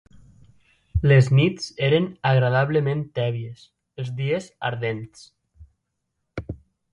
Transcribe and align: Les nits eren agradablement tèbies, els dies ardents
Les 1.11 1.27
nits 1.39 1.67
eren 1.87 2.07
agradablement 2.29 3.03
tèbies, 3.19 3.67
els 4.05 4.11
dies 4.23 4.49
ardents 4.71 5.23